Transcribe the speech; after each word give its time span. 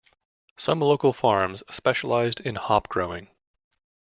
Some 0.57 0.79
local 0.79 1.13
farms 1.13 1.61
specialised 1.69 2.39
in 2.39 2.55
hop 2.55 2.87
growing. 2.87 3.29